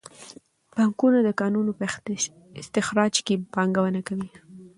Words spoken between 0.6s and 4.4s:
بانکونه د کانونو په استخراج کې پانګونه کوي.